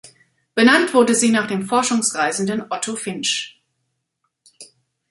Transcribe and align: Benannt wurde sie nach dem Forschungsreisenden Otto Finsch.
Benannt 0.55 0.95
wurde 0.95 1.13
sie 1.13 1.29
nach 1.29 1.45
dem 1.45 1.67
Forschungsreisenden 1.67 2.63
Otto 2.71 2.95
Finsch. 2.95 3.61